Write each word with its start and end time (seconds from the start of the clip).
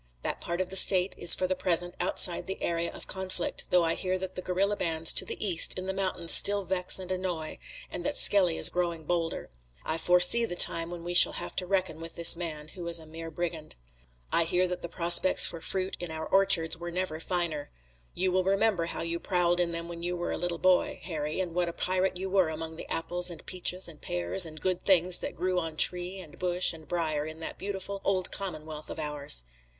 That 0.23 0.41
part 0.41 0.59
of 0.59 0.71
the 0.71 0.75
State 0.75 1.13
is 1.15 1.35
for 1.35 1.45
the 1.45 1.55
present 1.55 1.93
outside 2.01 2.47
the 2.47 2.59
area 2.63 2.91
of 2.91 3.05
conflict, 3.05 3.65
though 3.69 3.83
I 3.83 3.93
hear 3.93 4.17
that 4.17 4.33
the 4.33 4.41
guerilla 4.41 4.75
bands 4.75 5.13
to 5.13 5.25
the 5.25 5.37
east 5.39 5.77
in 5.77 5.85
the 5.85 5.93
mountains 5.93 6.31
still 6.33 6.63
vex 6.65 6.97
and 6.97 7.11
annoy, 7.11 7.59
and 7.91 8.01
that 8.01 8.15
Skelly 8.15 8.57
is 8.57 8.69
growing 8.71 9.03
bolder. 9.03 9.51
I 9.85 9.99
foresee 9.99 10.43
the 10.43 10.55
time 10.55 10.89
when 10.89 11.03
we 11.03 11.13
shall 11.13 11.33
have 11.33 11.55
to 11.57 11.67
reckon 11.67 12.01
with 12.01 12.15
this 12.15 12.35
man, 12.35 12.69
who 12.69 12.87
is 12.87 12.97
a 12.97 13.05
mere 13.05 13.29
brigand. 13.29 13.75
I 14.33 14.45
hear 14.45 14.67
that 14.69 14.81
the 14.81 14.89
prospects 14.89 15.45
for 15.45 15.61
fruit 15.61 15.97
in 15.99 16.09
our 16.09 16.25
orchards 16.25 16.75
were 16.75 16.89
never 16.89 17.19
finer. 17.19 17.69
You 18.15 18.31
will 18.31 18.43
remember 18.43 18.85
how 18.87 19.03
you 19.03 19.19
prowled 19.19 19.59
in 19.59 19.69
them 19.69 19.87
when 19.87 20.01
you 20.01 20.15
were 20.17 20.31
a 20.31 20.37
little 20.39 20.57
boy, 20.57 20.99
Harry, 21.03 21.39
and 21.39 21.53
what 21.53 21.69
a 21.69 21.73
pirate 21.73 22.17
you 22.17 22.27
were 22.27 22.49
among 22.49 22.75
the 22.75 22.89
apples 22.91 23.29
and 23.29 23.45
peaches 23.45 23.87
and 23.87 24.01
pears 24.01 24.47
and 24.47 24.59
good 24.59 24.81
things 24.81 25.19
that 25.19 25.35
grew 25.35 25.59
on 25.59 25.77
tree 25.77 26.17
and 26.19 26.39
bush 26.39 26.73
and 26.73 26.87
briar 26.87 27.23
in 27.27 27.39
that 27.41 27.59
beautiful 27.59 28.01
old 28.03 28.31
commonwealth 28.31 28.89
of 28.89 28.97
ours. 28.97 29.43